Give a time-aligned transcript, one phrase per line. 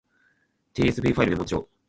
[0.73, 1.69] tsv ファイルメモ帳